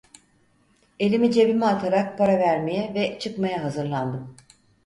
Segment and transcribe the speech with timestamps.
[0.99, 4.35] Elimi cebime atarak para vermeye ve çıkmaya hazırlandım.